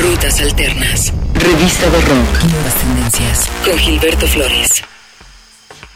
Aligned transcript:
Rutas 0.00 0.40
Alternas. 0.40 1.12
Revista 1.34 1.90
de 1.90 2.00
Rock. 2.02 2.44
Nuevas 2.52 2.74
tendencias. 2.76 3.50
Con 3.64 3.76
Gilberto 3.76 4.28
Flores. 4.28 4.84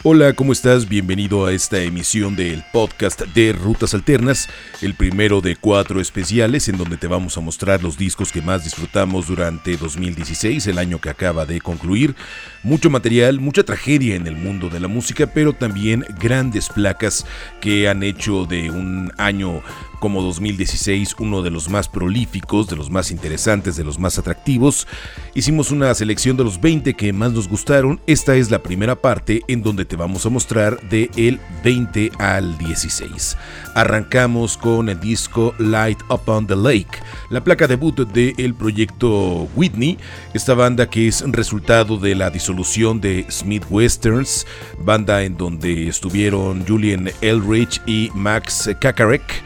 Hola, 0.05 0.33
¿cómo 0.33 0.51
estás? 0.51 0.89
Bienvenido 0.89 1.45
a 1.45 1.53
esta 1.53 1.79
emisión 1.79 2.35
del 2.35 2.65
podcast 2.73 3.21
de 3.21 3.53
Rutas 3.53 3.93
Alternas, 3.93 4.49
el 4.81 4.95
primero 4.95 5.39
de 5.39 5.55
cuatro 5.55 6.01
especiales 6.01 6.67
en 6.67 6.77
donde 6.77 6.97
te 6.97 7.07
vamos 7.07 7.37
a 7.37 7.39
mostrar 7.39 7.81
los 7.81 7.97
discos 7.97 8.33
que 8.33 8.41
más 8.41 8.65
disfrutamos 8.65 9.27
durante 9.27 9.77
2016, 9.77 10.67
el 10.67 10.77
año 10.77 10.99
que 10.99 11.09
acaba 11.09 11.45
de 11.45 11.61
concluir. 11.61 12.17
Mucho 12.63 12.89
material, 12.89 13.39
mucha 13.39 13.63
tragedia 13.63 14.15
en 14.15 14.27
el 14.27 14.35
mundo 14.35 14.67
de 14.67 14.81
la 14.81 14.89
música, 14.89 15.27
pero 15.27 15.53
también 15.53 16.05
grandes 16.19 16.67
placas 16.67 17.25
que 17.61 17.87
han 17.87 18.03
hecho 18.03 18.43
de 18.45 18.71
un 18.71 19.13
año 19.17 19.63
como 20.03 20.21
2016 20.21 21.15
uno 21.19 21.41
de 21.43 21.49
los 21.49 21.69
más 21.69 21.87
prolíficos, 21.87 22.67
de 22.67 22.75
los 22.75 22.89
más 22.89 23.09
interesantes, 23.09 23.77
de 23.77 23.85
los 23.85 23.99
más 23.99 24.19
atractivos. 24.19 24.85
Hicimos 25.33 25.71
una 25.71 25.93
selección 25.93 26.35
de 26.35 26.43
los 26.43 26.59
20 26.59 26.93
que 26.95 27.13
más 27.13 27.31
nos 27.31 27.47
gustaron. 27.47 28.01
Esta 28.05 28.35
es 28.35 28.51
la 28.51 28.61
primera 28.61 28.97
parte 28.97 29.43
en 29.47 29.63
donde 29.63 29.85
te 29.85 29.95
vamos 29.95 30.25
a 30.25 30.29
mostrar 30.29 30.77
de 30.89 31.09
el 31.15 31.39
20 31.63 32.11
al 32.19 32.57
16. 32.57 33.37
Arrancamos 33.75 34.57
con 34.57 34.89
el 34.89 34.99
disco 34.99 35.55
Light 35.57 36.01
Upon 36.09 36.47
the 36.47 36.57
Lake, 36.57 36.99
la 37.29 37.41
placa 37.41 37.65
debut 37.65 37.95
del 37.95 38.33
el 38.37 38.53
proyecto 38.55 39.47
Whitney, 39.55 39.97
esta 40.33 40.53
banda 40.53 40.89
que 40.89 41.07
es 41.07 41.23
resultado 41.31 41.95
de 41.95 42.13
la 42.13 42.29
disolución 42.29 42.99
de 42.99 43.25
Smith 43.29 43.63
Westerns, 43.69 44.45
banda 44.79 45.23
en 45.23 45.37
donde 45.37 45.87
estuvieron 45.87 46.65
Julian 46.67 47.09
Elrich 47.21 47.81
y 47.87 48.09
Max 48.13 48.69
Kakarek. 48.81 49.41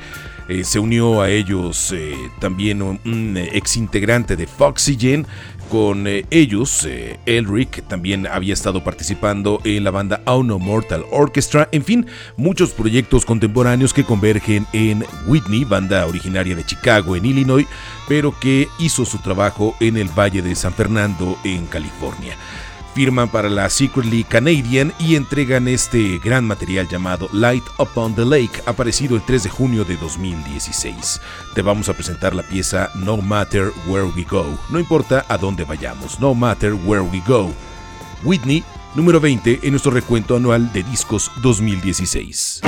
Eh, 0.50 0.64
se 0.64 0.80
unió 0.80 1.22
a 1.22 1.30
ellos 1.30 1.92
eh, 1.92 2.16
también 2.40 2.82
un, 2.82 3.38
ex 3.38 3.78
integrante 3.78 4.36
de 4.36 4.48
Foxygen. 4.48 5.28
Con 5.70 6.08
eh, 6.08 6.26
ellos, 6.30 6.88
Elric 7.26 7.86
también 7.90 8.26
había 8.26 8.54
estado 8.54 8.86
participando 8.86 9.60
en 9.66 9.84
la 9.84 9.92
banda 9.92 10.22
Auno 10.26 10.60
Mortal 10.60 11.04
Orchestra. 11.12 11.68
En 11.74 11.84
fin, 11.84 12.08
muchos 12.38 12.72
proyectos 12.72 13.26
contemporáneos 13.26 13.94
que 13.94 14.06
convergen 14.06 14.66
en 14.72 15.04
Whitney, 15.28 15.66
banda 15.66 16.06
originaria 16.06 16.56
de 16.56 16.66
Chicago, 16.66 17.18
en 17.18 17.26
Illinois, 17.26 17.68
pero 18.08 18.34
que 18.40 18.70
hizo 18.80 19.04
su 19.04 19.18
trabajo 19.18 19.76
en 19.82 19.98
el 19.98 20.08
Valle 20.08 20.42
de 20.42 20.56
San 20.56 20.74
Fernando, 20.74 21.38
en 21.44 21.66
California 21.66 22.38
firman 22.98 23.30
para 23.30 23.48
la 23.48 23.70
Secretly 23.70 24.24
Canadian 24.24 24.92
y 24.98 25.14
entregan 25.14 25.68
este 25.68 26.18
gran 26.18 26.46
material 26.46 26.88
llamado 26.88 27.30
Light 27.32 27.64
Upon 27.78 28.16
the 28.16 28.26
Lake, 28.26 28.64
aparecido 28.66 29.16
el 29.16 29.22
3 29.22 29.44
de 29.44 29.50
junio 29.52 29.86
de 29.86 29.98
2016. 29.98 31.22
Te 31.54 31.62
vamos 31.62 31.90
a 31.90 31.94
presentar 31.94 32.34
la 32.34 32.42
pieza 32.42 32.90
No 32.96 33.18
Matter 33.18 33.72
Where 33.86 34.08
We 34.16 34.24
Go, 34.24 34.48
no 34.72 34.80
importa 34.80 35.24
a 35.30 35.38
dónde 35.38 35.64
vayamos, 35.64 36.20
No 36.20 36.34
Matter 36.34 36.74
Where 36.74 37.04
We 37.04 37.22
Go. 37.28 37.54
Whitney, 38.24 38.64
número 38.96 39.20
20 39.20 39.60
en 39.62 39.70
nuestro 39.70 39.92
recuento 39.92 40.36
anual 40.36 40.74
de 40.74 40.82
discos 40.82 41.30
2016. 41.44 42.62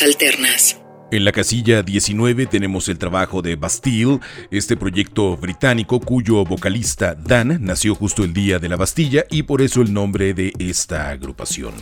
Alternas. 0.00 0.78
En 1.10 1.26
la 1.26 1.32
casilla 1.32 1.82
19 1.82 2.46
tenemos 2.46 2.88
el 2.88 2.96
trabajo 2.96 3.42
de 3.42 3.56
Bastille, 3.56 4.18
este 4.50 4.78
proyecto 4.78 5.36
británico 5.36 6.00
cuyo 6.00 6.42
vocalista 6.42 7.14
Dan 7.14 7.58
nació 7.62 7.94
justo 7.94 8.24
el 8.24 8.32
día 8.32 8.58
de 8.58 8.70
la 8.70 8.76
Bastilla 8.76 9.26
y 9.28 9.42
por 9.42 9.60
eso 9.60 9.82
el 9.82 9.92
nombre 9.92 10.32
de 10.32 10.54
esta 10.58 11.10
agrupación. 11.10 11.74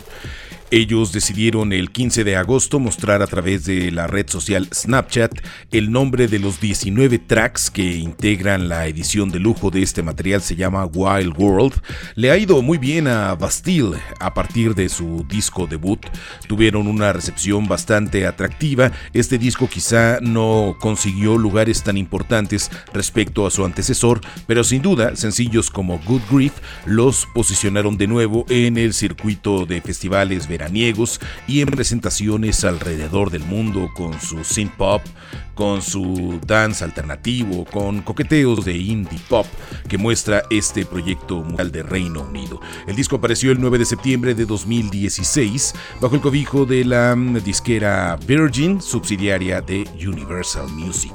Ellos 0.73 1.11
decidieron 1.11 1.73
el 1.73 1.91
15 1.91 2.23
de 2.23 2.37
agosto 2.37 2.79
mostrar 2.79 3.21
a 3.21 3.27
través 3.27 3.65
de 3.65 3.91
la 3.91 4.07
red 4.07 4.29
social 4.29 4.69
Snapchat 4.73 5.33
el 5.69 5.91
nombre 5.91 6.29
de 6.29 6.39
los 6.39 6.61
19 6.61 7.19
tracks 7.19 7.69
que 7.69 7.97
integran 7.97 8.69
la 8.69 8.87
edición 8.87 9.31
de 9.31 9.39
lujo 9.39 9.69
de 9.69 9.81
este 9.81 10.01
material, 10.01 10.41
se 10.41 10.55
llama 10.55 10.85
Wild 10.85 11.33
World. 11.37 11.73
Le 12.15 12.31
ha 12.31 12.37
ido 12.37 12.61
muy 12.61 12.77
bien 12.77 13.09
a 13.09 13.35
Bastille 13.35 13.97
a 14.21 14.33
partir 14.33 14.73
de 14.73 14.87
su 14.87 15.25
disco 15.27 15.67
debut. 15.67 15.99
Tuvieron 16.47 16.87
una 16.87 17.11
recepción 17.11 17.67
bastante 17.67 18.25
atractiva. 18.25 18.93
Este 19.11 19.37
disco 19.37 19.67
quizá 19.67 20.19
no 20.21 20.77
consiguió 20.79 21.37
lugares 21.37 21.83
tan 21.83 21.97
importantes 21.97 22.71
respecto 22.93 23.45
a 23.45 23.51
su 23.51 23.65
antecesor, 23.65 24.21
pero 24.47 24.63
sin 24.63 24.81
duda 24.81 25.17
sencillos 25.17 25.69
como 25.69 25.99
Good 25.99 26.21
Grief 26.31 26.53
los 26.85 27.27
posicionaron 27.33 27.97
de 27.97 28.07
nuevo 28.07 28.45
en 28.47 28.77
el 28.77 28.93
circuito 28.93 29.65
de 29.65 29.81
festivales 29.81 30.47
y 31.47 31.61
en 31.61 31.67
presentaciones 31.67 32.63
alrededor 32.63 33.31
del 33.31 33.43
mundo 33.43 33.89
con 33.95 34.19
su 34.21 34.43
synth 34.43 34.73
pop, 34.75 35.01
con 35.55 35.81
su 35.81 36.39
dance 36.45 36.83
alternativo, 36.83 37.65
con 37.65 38.01
coqueteos 38.01 38.63
de 38.65 38.77
indie 38.77 39.19
pop 39.27 39.45
que 39.87 39.97
muestra 39.97 40.43
este 40.49 40.85
proyecto 40.85 41.37
musical 41.37 41.71
de 41.71 41.83
Reino 41.83 42.21
Unido. 42.21 42.59
El 42.87 42.95
disco 42.95 43.17
apareció 43.17 43.51
el 43.51 43.59
9 43.59 43.79
de 43.79 43.85
septiembre 43.85 44.35
de 44.35 44.45
2016 44.45 45.73
bajo 45.99 46.15
el 46.15 46.21
cobijo 46.21 46.65
de 46.65 46.85
la 46.85 47.15
disquera 47.43 48.17
Virgin, 48.27 48.81
subsidiaria 48.81 49.61
de 49.61 49.87
Universal 49.95 50.67
Music. 50.69 51.13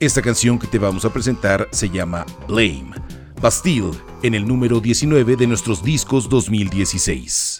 Esta 0.00 0.22
canción 0.22 0.58
que 0.58 0.66
te 0.66 0.78
vamos 0.78 1.04
a 1.04 1.12
presentar 1.12 1.68
se 1.72 1.88
llama 1.88 2.26
Blame. 2.48 2.92
Bastille 3.40 3.90
en 4.22 4.34
el 4.34 4.46
número 4.46 4.80
19 4.80 5.36
de 5.36 5.46
nuestros 5.48 5.82
discos 5.82 6.28
2016. 6.28 7.51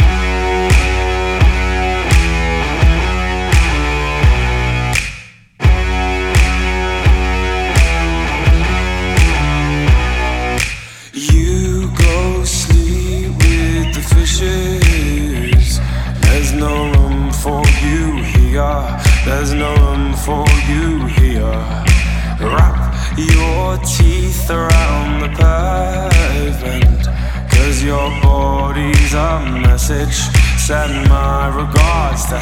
There's 19.45 19.55
no 19.55 19.75
room 19.75 20.15
for 20.15 20.47
you 20.71 21.05
here. 21.19 21.59
Wrap 22.39 22.95
your 23.19 23.77
teeth 23.79 24.49
around 24.49 25.19
the 25.19 25.31
pavement. 25.35 27.09
Cause 27.51 27.83
your 27.83 28.09
body's 28.23 29.15
a 29.15 29.41
message. 29.67 30.15
Send 30.61 31.09
my 31.09 31.49
regards 31.49 32.25
to 32.27 32.39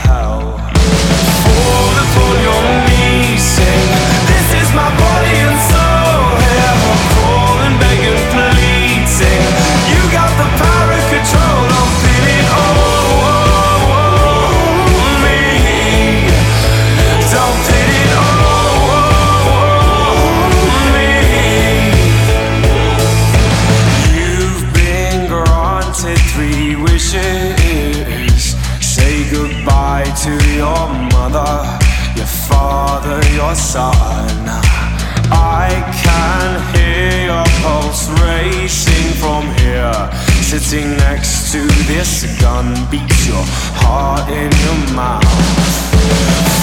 Sitting 40.51 40.97
next 40.97 41.53
to 41.53 41.65
this 41.87 42.25
gun 42.41 42.75
beats 42.91 43.25
your 43.25 43.45
heart 43.79 44.29
in 44.29 44.51
your 44.67 44.97
mouth. 44.97 45.23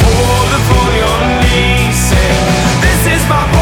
Fall 0.04 0.48
upon 0.60 0.92
your 0.92 1.19
knees. 1.39 2.12
This 2.84 3.16
is 3.16 3.24
my 3.30 3.56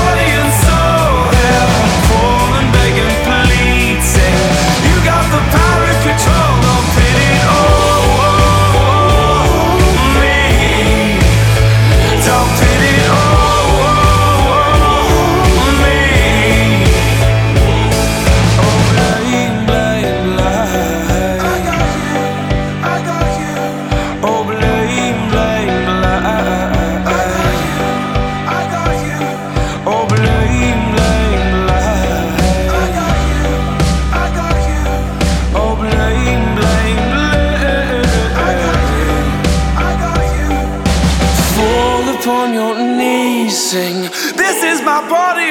body 45.10 45.45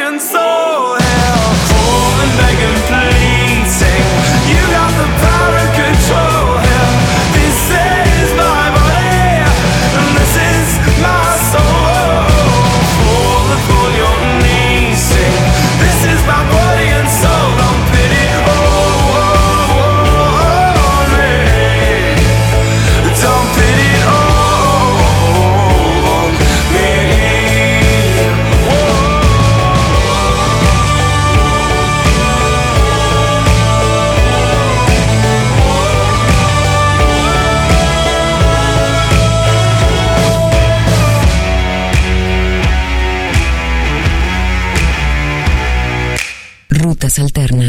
alternas. 47.19 47.64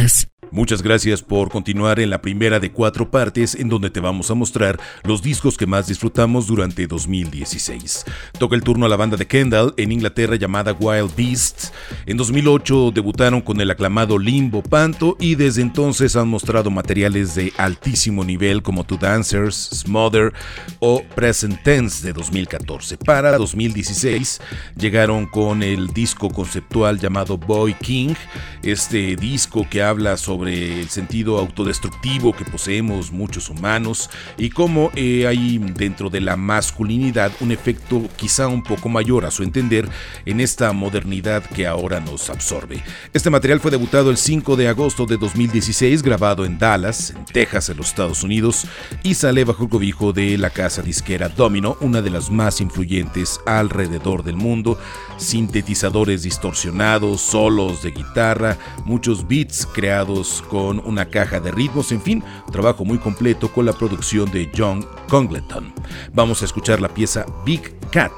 Muchas 0.66 0.82
gracias 0.82 1.22
por 1.22 1.52
continuar 1.52 2.00
en 2.00 2.10
la 2.10 2.24
primera 2.24 2.60
de 2.60 2.72
cuatro 2.72 3.12
partes 3.12 3.54
en 3.54 3.70
donde 3.70 3.92
te 3.92 4.00
vamos 4.00 4.32
a 4.32 4.34
mostrar 4.34 4.80
los 5.04 5.22
discos 5.22 5.58
que 5.58 5.68
más 5.68 5.86
disfrutamos 5.86 6.48
durante 6.48 6.88
2016. 6.88 8.04
Toca 8.40 8.56
el 8.56 8.64
turno 8.64 8.88
a 8.88 8.90
la 8.90 8.96
banda 8.96 9.16
de 9.16 9.28
Kendall 9.28 9.76
en 9.78 9.92
Inglaterra 9.92 10.38
llamada 10.38 10.74
Wild 10.74 11.16
Beasts. 11.16 11.72
En 12.07 12.18
2008 12.18 12.90
debutaron 12.95 13.42
con 13.42 13.62
el 13.62 13.69
aclamado 13.69 14.18
Limbo 14.18 14.64
Panto 14.64 15.16
y 15.19 15.36
desde 15.36 15.62
entonces 15.62 16.16
han 16.16 16.30
mostrado 16.30 16.72
materiales 16.72 17.36
de 17.36 17.54
altísimo 17.57 18.24
nivel 18.24 18.64
como 18.64 18.86
To 18.86 18.98
Dancers, 18.98 19.69
Smother 19.72 20.34
o 20.80 21.04
Present 21.14 21.62
Tense 21.62 22.07
de 22.07 22.12
2014. 22.12 22.98
Para 22.98 23.38
2016 23.38 24.42
llegaron 24.76 25.28
con 25.28 25.62
el 25.62 25.90
disco 25.90 26.31
conceptual 26.31 27.00
llamado 27.00 27.38
Boy 27.38 27.76
King, 27.76 28.16
este 28.64 29.16
disco 29.16 29.68
que 29.69 29.84
habla 29.84 30.18
sobre 30.18 30.55
el 30.56 30.90
sentido 30.90 31.38
autodestructivo 31.38 32.33
que 32.33 32.45
poseemos 32.45 33.12
muchos 33.12 33.50
humanos 33.50 34.09
y 34.38 34.50
cómo 34.50 34.92
eh, 34.95 35.28
hay 35.28 35.57
dentro 35.57 36.09
de 36.09 36.21
la 36.21 36.35
masculinidad 36.35 37.31
un 37.40 37.52
efecto 37.52 38.04
quizá 38.16 38.47
un 38.47 38.64
poco 38.64 38.90
mayor 38.90 39.26
a 39.26 39.31
su 39.31 39.44
entender 39.44 39.88
en 40.26 40.40
esta 40.40 40.71
modernidad 40.74 41.44
que 41.44 41.68
ahora 41.68 42.00
nos 42.00 42.30
absorbe. 42.30 42.83
Este 43.14 43.30
material 43.30 43.59
fue 43.59 43.71
debutado 43.71 44.09
el 44.09 44.18
5 44.18 44.56
de 44.56 44.68
agosto 44.68 45.06
de 45.06 45.18
2016, 45.18 46.02
grabado 46.02 46.45
en 46.45 46.57
Dallas, 46.57 47.12
en 47.12 47.26
Texas, 47.26 47.69
en 47.69 47.78
los 47.78 47.88
Estados 47.88 48.24
Unidos, 48.24 48.68
y 49.04 49.16
sale 49.16 49.44
bajo 49.44 49.64
el 49.64 49.69
cobijo 49.69 50.14
de 50.14 50.38
la 50.38 50.50
casa 50.50 50.81
disquera 50.81 51.30
Domino, 51.30 51.78
una 51.81 52.02
de 52.02 52.09
las 52.09 52.30
más 52.30 52.62
influyentes 52.62 53.40
alrededor 53.45 54.24
del 54.24 54.35
mundo, 54.35 54.80
sintetizadores 55.18 56.24
distorsionados, 56.24 57.21
solos 57.21 57.81
de 57.83 57.92
guitarra, 57.92 58.57
muchos 58.85 59.28
beats 59.28 59.66
creados 59.66 60.44
con 60.45 60.80
una 60.85 61.09
caja 61.09 61.40
de 61.40 61.52
ritmos, 61.52 61.92
en 61.92 62.02
fin, 62.02 62.23
trabajo 62.52 62.85
muy 62.85 62.97
completo 62.97 63.52
con 63.52 63.66
la 63.66 63.73
producción 63.73 64.31
de 64.31 64.49
John 64.56 64.85
Congleton. 65.09 65.73
Vamos 66.14 66.42
a 66.42 66.45
escuchar 66.45 66.81
la 66.81 66.90
pieza 66.90 67.25
Big 67.45 67.80
Cat, 67.92 68.14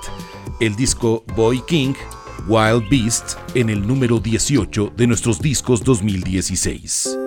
el 0.59 0.75
disco 0.75 1.23
Boy 1.35 1.61
King, 1.67 1.93
Wild 2.47 2.89
Beast 2.89 3.37
en 3.55 3.69
el 3.69 3.85
número 3.85 4.19
18 4.19 4.93
de 4.95 5.07
nuestros 5.07 5.39
discos 5.39 5.83
2016. 5.83 7.26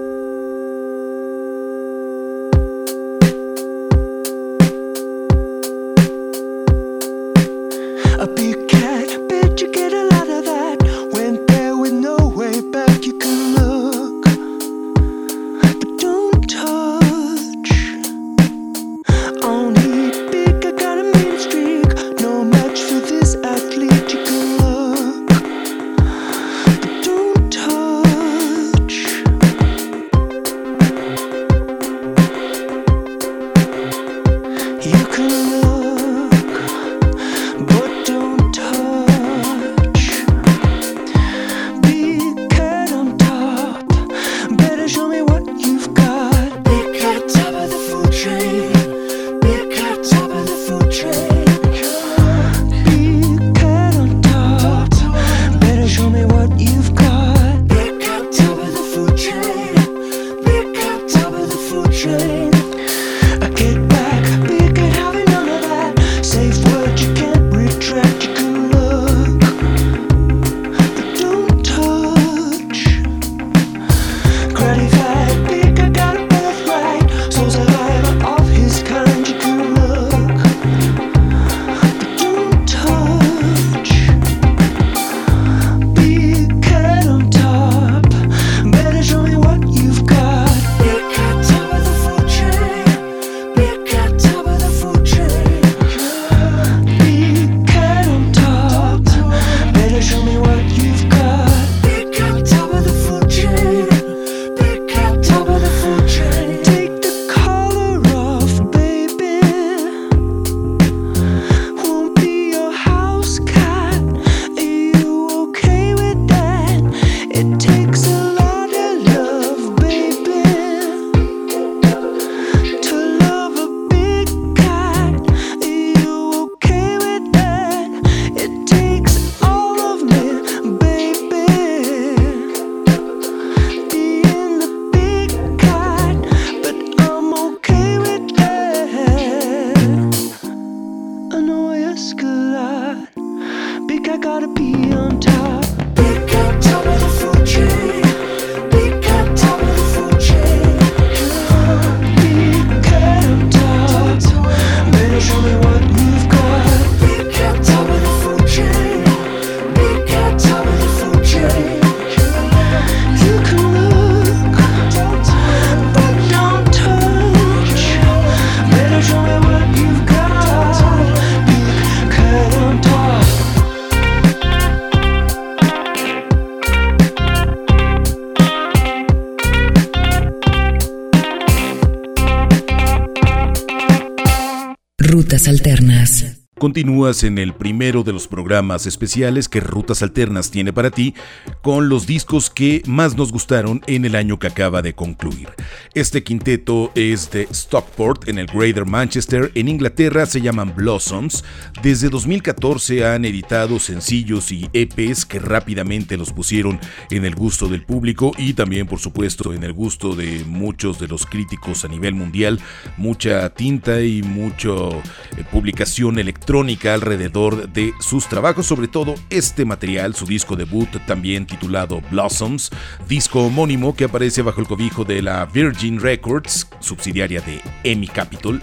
Alternas. 185.49 186.40
Continúas 186.61 187.25
en 187.25 187.39
el 187.39 187.55
primero 187.55 188.03
de 188.03 188.13
los 188.13 188.29
programas 188.29 188.85
especiales 188.85 189.49
que 189.49 189.61
Rutas 189.61 190.03
Alternas 190.03 190.51
tiene 190.51 190.75
para 190.75 190.91
ti 190.91 191.15
con 191.63 191.89
los 191.89 192.07
discos 192.07 192.51
que 192.51 192.83
más 192.87 193.17
nos 193.17 193.33
gustaron 193.33 193.81
en 193.87 194.05
el 194.05 194.15
año 194.15 194.39
que 194.39 194.49
acaba 194.49 194.83
de 194.83 194.93
concluir. 194.93 195.49
Este 195.95 196.23
quinteto 196.23 196.93
es 196.95 197.31
de 197.31 197.49
Stockport 197.51 198.29
en 198.29 198.39
el 198.39 198.47
Greater 198.47 198.85
Manchester, 198.85 199.51
en 199.55 199.69
Inglaterra 199.69 200.27
se 200.27 200.43
llaman 200.43 200.75
Blossoms. 200.77 201.45
Desde 201.83 202.11
2014 202.11 203.07
han 203.07 203.25
editado 203.25 203.79
sencillos 203.79 204.53
y 204.53 204.69
EPs 204.75 205.25
que 205.25 205.39
rápidamente 205.39 206.19
los 206.19 206.31
pusieron 206.31 206.79
en 207.11 207.25
el 207.25 207.37
gusto 207.37 207.69
del 207.69 207.87
público 207.87 208.33
y 208.37 208.53
también 208.53 208.87
por 208.87 208.99
supuesto 208.99 209.55
en 209.55 209.65
el 209.65 209.73
gusto 209.73 210.15
de 210.15 210.45
muchos 210.45 210.99
de 210.99 211.09
los 211.09 211.25
críticos 211.25 211.87
a 211.87 211.89
nivel 211.89 212.13
mundial. 212.13 212.61
Mucha 212.99 213.49
tinta 213.55 214.03
y 214.03 214.21
mucha 214.21 214.69
eh, 214.69 215.45
publicación 215.51 216.19
electrónica 216.19 216.50
alrededor 216.51 217.73
de 217.73 217.93
sus 218.01 218.27
trabajos, 218.27 218.67
sobre 218.67 218.89
todo 218.89 219.15
este 219.31 219.65
material, 219.65 220.17
su 220.17 220.27
disco 220.27 220.57
debut 220.57 220.89
también 221.07 221.47
titulado 221.47 222.03
Blossoms, 222.11 222.71
disco 223.07 223.45
homónimo 223.45 223.95
que 223.95 224.05
aparece 224.05 224.43
bajo 224.43 224.61
el 224.61 224.67
cobijo 224.67 225.05
de 225.05 225.23
la 225.23 225.47
Virgin 225.47 226.01
Records, 226.01 226.67
subsidiaria 226.81 227.41
de 227.41 227.63
EMI 227.85 228.09
Capital, 228.09 228.61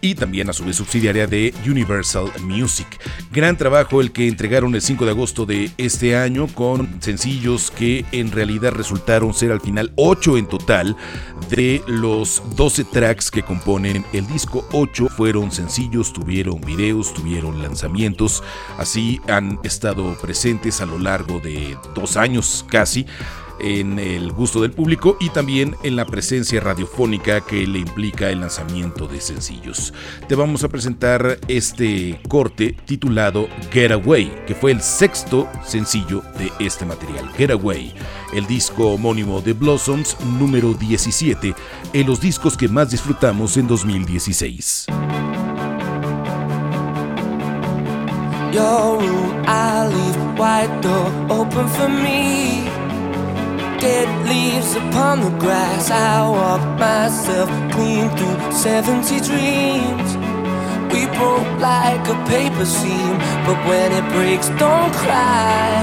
y 0.00 0.14
también 0.14 0.48
a 0.50 0.52
su 0.52 0.64
vez 0.64 0.76
subsidiaria 0.76 1.26
de 1.26 1.54
Universal 1.66 2.30
Music. 2.42 2.86
Gran 3.32 3.56
trabajo 3.56 4.00
el 4.00 4.12
que 4.12 4.28
entregaron 4.28 4.74
el 4.74 4.82
5 4.82 5.04
de 5.04 5.10
agosto 5.10 5.46
de 5.46 5.70
este 5.78 6.16
año 6.16 6.46
con 6.48 7.02
sencillos 7.02 7.70
que 7.70 8.04
en 8.12 8.30
realidad 8.30 8.72
resultaron 8.72 9.34
ser 9.34 9.52
al 9.52 9.60
final 9.60 9.92
8 9.96 10.38
en 10.38 10.46
total 10.46 10.96
de 11.50 11.82
los 11.86 12.42
12 12.56 12.84
tracks 12.84 13.30
que 13.30 13.42
componen 13.42 14.04
el 14.12 14.26
disco. 14.26 14.66
8 14.72 15.08
fueron 15.08 15.50
sencillos, 15.50 16.12
tuvieron 16.12 16.60
videos, 16.60 17.14
tuvieron 17.14 17.62
lanzamientos, 17.62 18.42
así 18.78 19.20
han 19.28 19.58
estado 19.62 20.16
presentes 20.20 20.80
a 20.80 20.86
lo 20.86 20.98
largo 20.98 21.40
de 21.40 21.76
dos 21.94 22.16
años 22.16 22.64
casi 22.68 23.06
en 23.60 23.98
el 23.98 24.32
gusto 24.32 24.62
del 24.62 24.72
público 24.72 25.16
y 25.20 25.30
también 25.30 25.76
en 25.82 25.96
la 25.96 26.04
presencia 26.04 26.60
radiofónica 26.60 27.40
que 27.40 27.66
le 27.66 27.80
implica 27.80 28.30
el 28.30 28.40
lanzamiento 28.40 29.06
de 29.06 29.20
sencillos. 29.20 29.92
Te 30.28 30.34
vamos 30.34 30.64
a 30.64 30.68
presentar 30.68 31.38
este 31.48 32.20
corte 32.28 32.76
titulado 32.84 33.48
Get 33.72 33.92
Away, 33.92 34.44
que 34.46 34.54
fue 34.54 34.72
el 34.72 34.80
sexto 34.80 35.48
sencillo 35.64 36.22
de 36.38 36.50
este 36.64 36.84
material. 36.84 37.28
Get 37.36 37.50
Away, 37.50 37.94
el 38.34 38.46
disco 38.46 38.92
homónimo 38.92 39.40
de 39.40 39.52
Blossoms 39.52 40.16
número 40.38 40.74
17, 40.74 41.54
en 41.92 42.06
los 42.06 42.20
discos 42.20 42.56
que 42.56 42.68
más 42.68 42.90
disfrutamos 42.90 43.56
en 43.56 43.66
2016. 43.66 44.86
Your 48.52 48.98
room, 48.98 49.44
I 49.46 49.86
leave 49.86 50.38
wide 50.38 50.80
door 50.80 51.10
open 51.30 51.68
for 51.68 51.88
me. 51.88 52.77
Dead 53.80 54.10
leaves 54.26 54.74
upon 54.74 55.20
the 55.20 55.30
grass, 55.38 55.88
I 55.88 56.28
walk 56.28 56.62
myself 56.80 57.48
clean 57.70 58.10
through 58.16 58.50
70 58.50 59.20
dreams. 59.20 60.10
We 60.92 61.06
broke 61.14 61.46
like 61.62 62.02
a 62.10 62.18
paper 62.26 62.64
seam, 62.64 63.14
but 63.46 63.54
when 63.70 63.92
it 63.92 64.06
breaks, 64.10 64.48
don't 64.58 64.92
cry. 64.98 65.78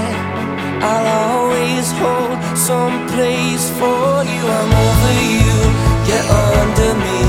I'll 0.84 1.08
always 1.24 1.90
hold 1.96 2.36
some 2.54 3.08
place 3.08 3.70
for 3.80 4.20
you. 4.28 4.42
I'm 4.44 4.72
over 4.86 5.14
you, 5.32 5.56
you're 6.04 6.28
under 6.52 6.92
me. 7.00 7.22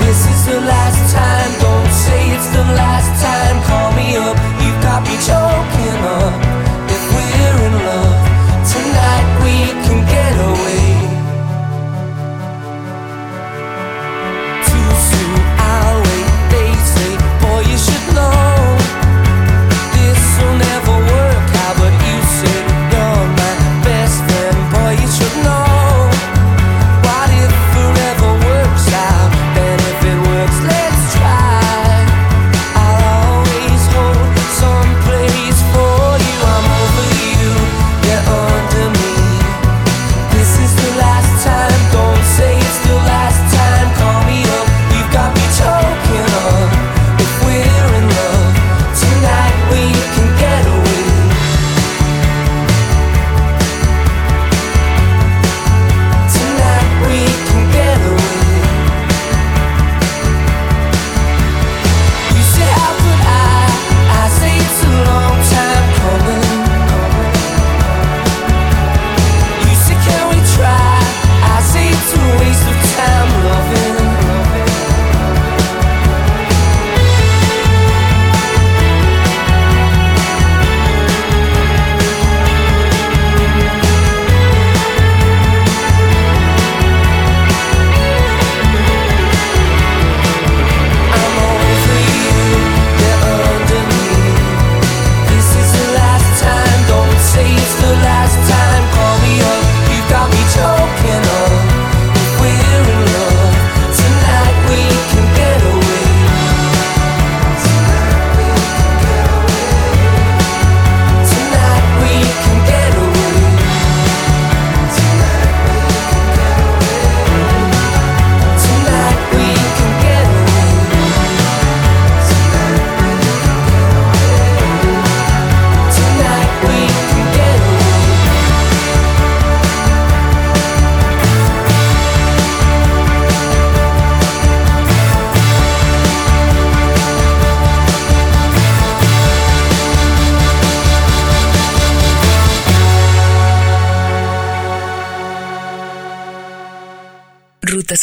This 0.00 0.20
is 0.24 0.40
the 0.46 0.60
last 0.72 1.12
time, 1.12 1.52
don't 1.60 1.92
say 1.92 2.32
it's 2.32 2.48
the 2.48 2.64
last 2.80 3.12
time. 3.20 3.56
Call 3.68 3.92
me 3.92 4.16
up, 4.16 4.38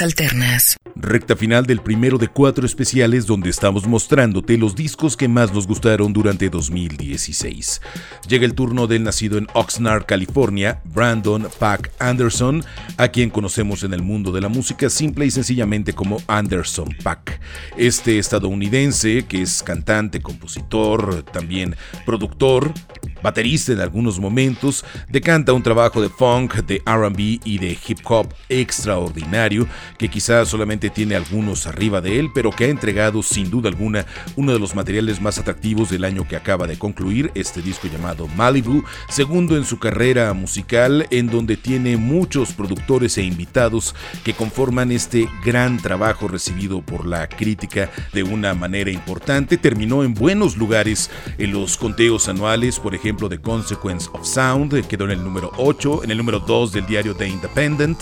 Alternas. 0.02 0.78
Recta 1.00 1.36
final 1.36 1.68
del 1.68 1.82
primero 1.82 2.18
de 2.18 2.28
cuatro 2.28 2.66
especiales 2.66 3.28
donde 3.28 3.52
estamos 3.52 3.86
mostrándote 3.86 4.58
los 4.58 4.76
discos 4.76 5.16
que 5.16 5.28
más 5.28 5.54
nos 5.54 5.68
gustaron 5.68 6.12
durante 6.12 6.50
2016. 6.50 7.82
Llega 8.28 8.46
el 8.46 8.56
turno 8.56 8.88
del 8.88 9.04
nacido 9.04 9.38
en 9.38 9.48
Oxnard, 9.54 10.06
California, 10.06 10.82
Brandon 10.86 11.48
Pack 11.60 11.92
Anderson, 12.00 12.64
a 12.98 13.10
quien 13.10 13.30
conocemos 13.30 13.84
en 13.84 13.94
el 13.94 14.02
mundo 14.02 14.32
de 14.32 14.42
la 14.42 14.50
música 14.50 14.90
simple 14.90 15.28
y 15.28 15.32
sencillamente 15.32 15.94
como 15.94 16.20
Anderson 16.26 16.90
Pack. 17.04 17.40
Este 17.78 18.18
estadounidense, 18.18 19.26
que 19.26 19.44
es 19.44 19.62
cantante, 19.62 20.20
compositor, 20.20 21.22
también 21.32 21.76
productor, 22.08 22.74
baterista 23.22 23.72
en 23.72 23.82
algunos 23.82 24.20
momentos, 24.20 24.84
decanta 25.10 25.54
un 25.54 25.64
trabajo 25.64 26.02
de 26.02 26.10
funk, 26.10 26.56
de 26.66 26.82
RB 26.86 27.40
y 27.44 27.60
de 27.60 27.78
hip 27.88 28.00
hop 28.06 28.34
extraordinario 28.50 29.68
que 29.98 30.10
quizás 30.10 30.48
solamente 30.48 30.87
tiene 30.90 31.16
algunos 31.16 31.68
arriba 31.68 32.02
de 32.02 32.20
él, 32.20 32.30
pero 32.34 32.52
que 32.52 32.66
ha 32.66 32.70
entregado 32.70 33.24
sin 33.24 33.50
duda 33.50 33.70
alguna 33.70 34.06
uno 34.36 34.54
de 34.54 34.60
los 34.60 34.76
materiales 34.76 35.22
más 35.22 35.38
atractivos 35.38 35.90
del 35.90 36.04
año 36.04 36.28
que 36.28 36.36
acaba 36.36 36.68
de 36.68 36.78
concluir, 36.78 37.32
este 37.36 37.62
disco 37.62 37.88
llamado 37.88 38.28
Malibu, 38.36 38.84
segundo 39.10 39.58
en 39.58 39.66
su 39.66 39.80
carrera 39.80 40.34
musical, 40.34 41.08
en 41.10 41.28
donde 41.28 41.58
tiene 41.58 41.98
muchos 41.98 42.54
productores 42.54 43.18
e 43.18 43.24
invitados 43.24 43.96
que 44.24 44.34
conforman 44.34 44.92
este 44.92 45.28
gran 45.44 45.78
trabajo 45.78 46.28
recibido 46.28 46.82
por 46.82 47.06
la 47.06 47.28
crítica 47.28 47.90
de 48.14 48.24
una 48.24 48.54
manera 48.54 48.92
importante. 48.92 49.58
Terminó 49.58 50.04
en 50.04 50.14
buenos 50.14 50.58
lugares 50.58 51.10
en 51.38 51.52
los 51.52 51.78
conteos 51.78 52.30
anuales, 52.30 52.80
por 52.80 52.96
ejemplo, 52.96 53.30
de 53.30 53.40
Consequence 53.40 54.10
of 54.14 54.26
Sound, 54.26 54.88
quedó 54.88 55.06
en 55.06 55.12
el 55.12 55.24
número 55.24 55.52
8, 55.58 56.04
en 56.04 56.12
el 56.12 56.18
número 56.18 56.40
2 56.40 56.72
del 56.72 56.86
diario 56.86 57.16
The 57.16 57.28
Independent, 57.28 58.00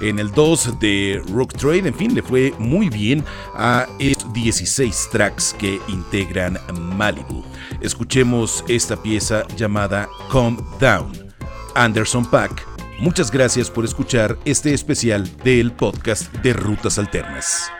en 0.00 0.18
el 0.18 0.30
2 0.30 0.78
de 0.80 1.22
Rook 1.32 1.54
Trade, 1.54 1.88
en 1.88 1.94
fin, 1.94 2.14
le 2.14 2.22
fue 2.28 2.52
muy 2.58 2.90
bien 2.90 3.24
a 3.54 3.86
estos 3.98 4.32
16 4.32 5.08
tracks 5.10 5.56
que 5.58 5.80
integran 5.88 6.58
Malibu. 6.96 7.42
Escuchemos 7.80 8.62
esta 8.68 9.00
pieza 9.02 9.46
llamada 9.56 10.08
Calm 10.30 10.58
Down. 10.78 11.12
Anderson 11.74 12.24
Pack, 12.30 12.66
muchas 12.98 13.30
gracias 13.30 13.70
por 13.70 13.84
escuchar 13.84 14.36
este 14.44 14.74
especial 14.74 15.28
del 15.42 15.72
podcast 15.72 16.32
de 16.36 16.52
Rutas 16.52 16.98
Alternas. 16.98 17.70